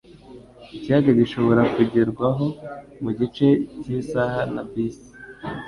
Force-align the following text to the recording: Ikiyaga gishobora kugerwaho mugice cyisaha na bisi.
Ikiyaga 0.75 1.11
gishobora 1.19 1.61
kugerwaho 1.75 2.45
mugice 3.03 3.47
cyisaha 3.81 4.41
na 4.53 4.63
bisi. 4.69 5.07